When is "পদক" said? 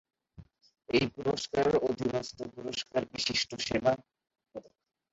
4.55-4.73